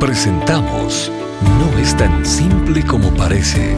[0.00, 1.10] Presentamos
[1.58, 3.74] No es tan simple como parece.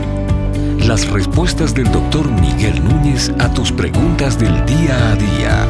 [0.80, 5.66] Las respuestas del doctor Miguel Núñez a tus preguntas del día a día.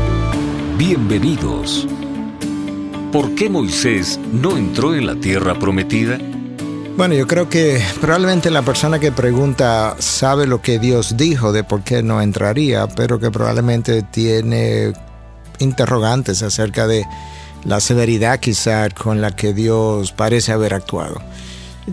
[0.78, 1.86] Bienvenidos.
[3.12, 6.18] ¿Por qué Moisés no entró en la tierra prometida?
[6.96, 11.62] Bueno, yo creo que probablemente la persona que pregunta sabe lo que Dios dijo de
[11.62, 14.94] por qué no entraría, pero que probablemente tiene
[15.58, 17.04] interrogantes acerca de
[17.64, 21.20] la severidad quizá con la que Dios parece haber actuado.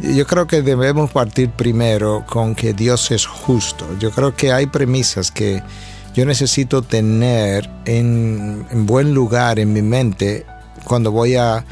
[0.01, 3.85] Yo creo que debemos partir primero con que Dios es justo.
[3.99, 5.63] Yo creo que hay premisas que
[6.13, 10.45] yo necesito tener en, buen lugar en mi mente
[10.83, 11.63] cuando voy a,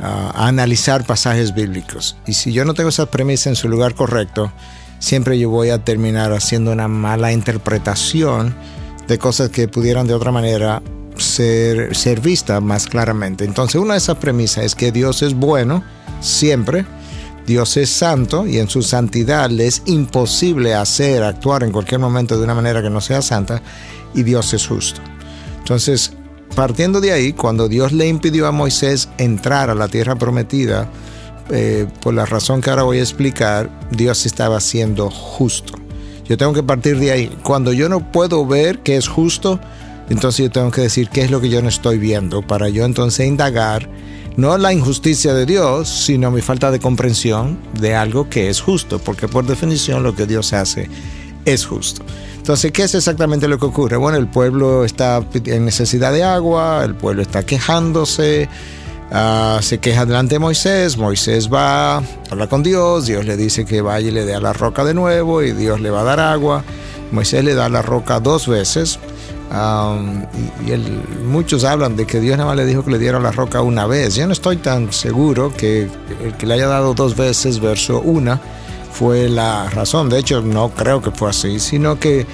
[0.00, 2.16] a, analizar pasajes bíblicos.
[2.26, 4.52] Y si yo no tengo esas premisas en su lugar correcto,
[4.98, 8.54] siempre yo voy a terminar haciendo una mala interpretación
[9.06, 10.82] de cosas que pudieran de otra manera
[11.16, 13.44] ser, vista más claramente.
[13.44, 15.84] Entonces una de esas premisas es que Dios es bueno
[16.20, 16.84] siempre,
[17.46, 22.38] Dios es santo y en su santidad le es imposible hacer, actuar en cualquier momento
[22.38, 23.62] de una manera que no sea santa
[24.14, 25.00] y Dios es justo.
[25.58, 26.12] Entonces,
[26.54, 30.90] partiendo de ahí, cuando Dios le impidió a Moisés entrar a la tierra prometida,
[31.50, 35.74] eh, por la razón que ahora voy a explicar, Dios estaba siendo justo.
[36.26, 37.38] Yo tengo que partir de ahí.
[37.42, 39.60] Cuando yo no puedo ver que es justo,
[40.08, 42.84] entonces yo tengo que decir qué es lo que yo no estoy viendo para yo
[42.84, 43.88] entonces indagar
[44.36, 48.98] no la injusticia de Dios, sino mi falta de comprensión de algo que es justo,
[48.98, 50.88] porque por definición lo que Dios hace
[51.44, 52.04] es justo.
[52.36, 53.96] Entonces, ¿qué es exactamente lo que ocurre?
[53.96, 58.48] Bueno, el pueblo está en necesidad de agua, el pueblo está quejándose,
[59.12, 63.80] ah, se queja delante de Moisés, Moisés va, habla con Dios, Dios le dice que
[63.80, 66.20] vaya y le dé a la roca de nuevo y Dios le va a dar
[66.20, 66.64] agua.
[67.12, 68.98] Moisés le da la roca dos veces
[70.66, 73.62] y, muchos hablan de que Dios nada más le dijo que le diera la roca
[73.62, 74.14] una vez.
[74.16, 75.88] Yo no estoy tan seguro que
[76.22, 78.40] el que le haya dado dos veces, verso una,
[78.92, 80.08] fue la razón.
[80.08, 82.26] De hecho, no creo que fue así, sino que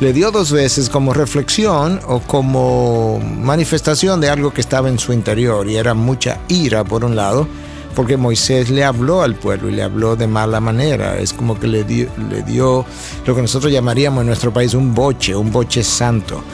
[0.00, 5.12] le dio dos veces como reflexión o como manifestación de algo que estaba en su
[5.12, 7.48] interior y era mucha ira por un lado
[7.96, 11.18] porque Moisés le habló al pueblo y le habló de mala manera.
[11.18, 12.84] Es como que le dio, le dio
[13.24, 16.44] lo que nosotros llamaríamos en nuestro país un boche, un boche santo.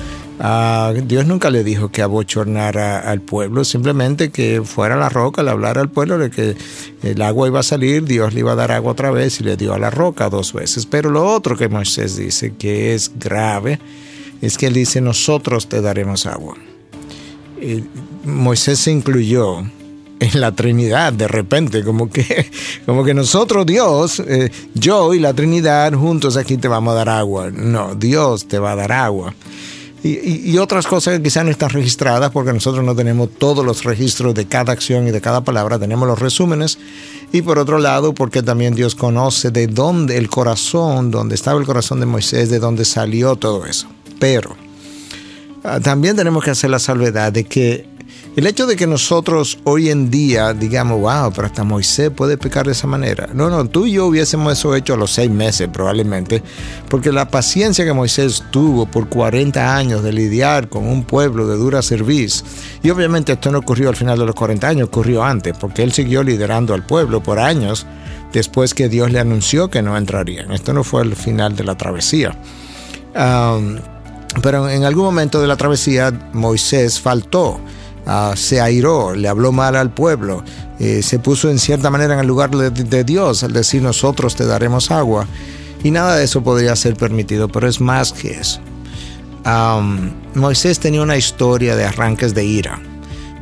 [0.45, 5.45] Ah, Dios nunca le dijo que abochornara al pueblo, simplemente que fuera a la roca,
[5.45, 6.57] le hablara al pueblo de que
[7.05, 9.57] el agua iba a salir, Dios le iba a dar agua otra vez y le
[9.57, 10.85] dio a la roca dos veces.
[10.85, 13.79] Pero lo otro que Moisés dice que es grave
[14.41, 16.57] es que él dice, nosotros te daremos agua.
[18.25, 22.51] Moisés se incluyó en la Trinidad de repente, como que,
[22.85, 27.11] como que nosotros, Dios, eh, yo y la Trinidad juntos aquí te vamos a dar
[27.11, 27.53] agua.
[27.53, 29.33] No, Dios te va a dar agua.
[30.05, 33.85] Y, y, otras cosas que quizás no están registradas porque nosotros no tenemos todos los
[33.85, 36.79] registros de cada acción y de cada palabra, tenemos los resúmenes.
[37.33, 41.67] Y por otro lado, porque también Dios conoce de dónde el corazón, dónde estaba el
[41.67, 43.87] corazón de Moisés, de dónde salió todo eso.
[44.19, 44.57] Pero
[45.63, 47.87] ah, también tenemos que hacer la salvedad de que
[48.35, 52.67] el hecho de que nosotros hoy en día digamos, wow, pero hasta Moisés puede pecar
[52.67, 53.29] de esa manera.
[53.35, 56.43] No, no, tú y yo hubiésemos eso hecho a los seis meses probablemente,
[56.89, 61.57] porque la paciencia que Moisés tuvo por 40 años de lidiar con un pueblo de
[61.57, 62.45] dura serviz,
[62.83, 65.93] y obviamente esto no ocurrió al final de los 40 años, ocurrió antes, porque él
[65.93, 67.87] siguió liderando al pueblo por años
[68.33, 70.53] después que Dios le anunció que no entrarían.
[70.53, 72.37] Esto no fue el final de la travesía.
[74.43, 77.61] pero en algún momento de la travesía Moisés faltó
[78.35, 80.43] Se airó, le habló mal al pueblo,
[80.79, 84.45] eh, se puso en cierta manera en el lugar de, Dios al decir nosotros te
[84.45, 85.27] daremos agua.
[85.85, 88.61] Y nada de eso podría ser permitido, pero es más que eso.
[90.35, 92.81] Moisés tenía una historia de arranques de ira.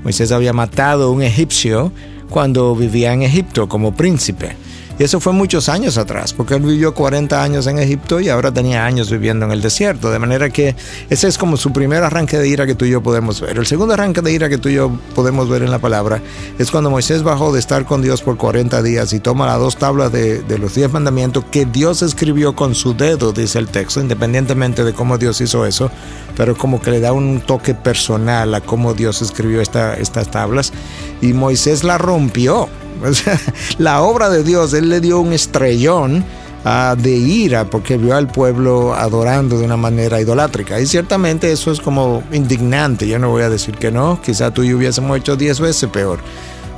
[0.03, 1.93] Moisés había matado a un egipcio
[2.31, 4.57] cuando vivía en Egipto como príncipe.
[5.01, 8.53] Y eso fue muchos años atrás, porque él vivió 40 años en Egipto y ahora
[8.53, 10.11] tenía años viviendo en el desierto.
[10.11, 10.77] De manera que
[11.09, 13.57] ese es como su primer arranque de ira que tú y yo podemos ver.
[13.57, 16.21] El segundo arranque de ira que tú y yo podemos ver en la palabra
[16.59, 19.79] es cuando Moisés bajó de estar con Dios por 40 días y toma las dos
[19.79, 24.85] tablas de, los 10 mandamientos que Dios escribió con su dedo, dice el texto, independientemente
[24.85, 25.91] de cómo Dios hizo eso,
[26.37, 30.75] pero como que le da un toque personal a cómo Dios escribió estas tablas.
[31.23, 32.69] Y Moisés la rompió.
[33.79, 36.25] la obra de Dios, Él le dio un estrellón
[36.65, 40.81] ah, de ira porque vio al pueblo adorando de una manera idolátrica.
[40.81, 43.09] Y ciertamente eso es como indignante.
[43.09, 46.19] Yo no voy a decir que no, quizá tú y hubiésemos hecho diez veces peor.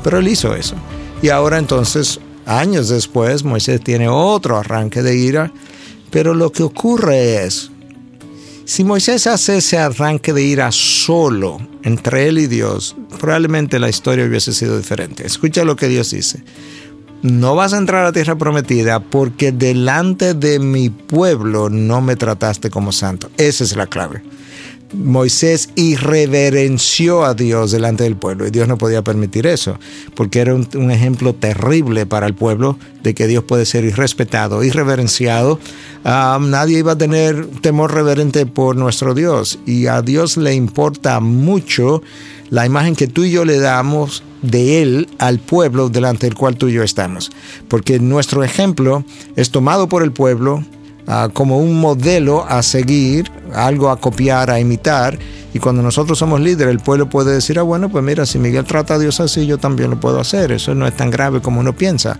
[0.05, 0.77] Pero Él hizo eso.
[1.23, 5.53] Y ahora entonces, años después, Moisés tiene otro arranque de ira.
[6.11, 7.72] Pero lo que ocurre es
[8.65, 14.25] Si Moisés hace ese arranque de ira solo entre él y Dios, probablemente la historia
[14.25, 15.27] hubiese sido diferente.
[15.27, 16.45] Escucha lo que Dios dice.
[17.23, 22.17] No vas a entrar a la tierra prometida porque delante de mi pueblo no me
[22.17, 23.31] trataste como santo.
[23.37, 24.23] Esa es la clave.
[24.93, 29.79] Moisés irreverenció a Dios delante del pueblo y Dios no podía permitir eso,
[30.15, 35.59] porque era un, ejemplo terrible para el pueblo de que Dios puede ser irrespetado, irreverenciado.
[36.05, 41.21] Ah, nadie iba a tener temor reverente por nuestro Dios y a Dios le importa
[41.21, 42.03] mucho
[42.51, 46.57] la imagen que tú y yo le damos de Él al pueblo delante del cual
[46.57, 47.31] tú y yo estamos,
[47.69, 49.05] porque nuestro ejemplo
[49.37, 50.63] es tomado por el pueblo,
[51.07, 55.19] Ah, como un modelo a seguir, algo a copiar, a imitar.
[55.55, 58.65] Y cuando nosotros somos líderes, el pueblo puede decir, ah, bueno, pues mira, si Miguel
[58.65, 60.51] trata a Dios así, yo también lo puedo hacer.
[60.51, 62.19] Eso no es tan grave como uno piensa.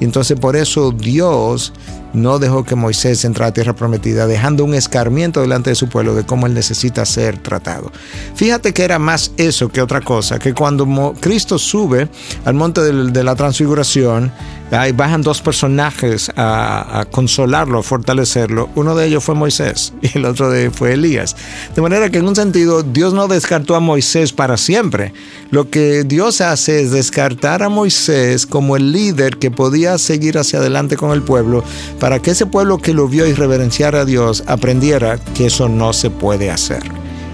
[0.00, 1.72] Y entonces por eso Dios
[2.12, 6.14] no dejó que Moisés entrara a tierra prometida, dejando un escarmiento delante de su pueblo
[6.14, 7.90] de cómo él necesita ser tratado.
[8.34, 12.08] Fíjate que era más eso que otra cosa, que cuando Cristo sube
[12.44, 14.32] al monte de la transfiguración,
[14.70, 18.70] ahí bajan dos personajes a, consolarlo, a fortalecerlo.
[18.74, 21.36] Uno de ellos fue Moisés y el otro de, fue Elías.
[21.74, 25.12] De manera que en un sentido Dios no descartó a Moisés para siempre.
[25.50, 30.58] Lo que Dios hace es descartar a Moisés como el líder que podía seguir hacia
[30.58, 31.64] adelante con el pueblo
[31.98, 35.92] para que ese pueblo que lo vio y reverenciara a Dios aprendiera que eso no
[35.92, 36.82] se puede hacer.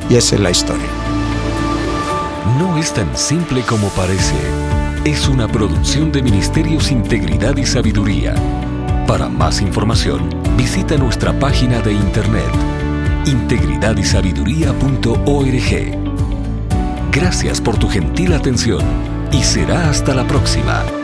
[0.09, 0.87] Y esa es la historia.
[2.59, 4.35] No es tan simple como parece.
[5.05, 8.35] Es una producción de Ministerios Integridad y Sabiduría.
[9.07, 12.80] Para más información, visita nuestra página de internet
[13.27, 16.11] integridadysabiduría.org.
[17.13, 18.83] Gracias por tu gentil atención
[19.33, 21.00] y será hasta la próxima.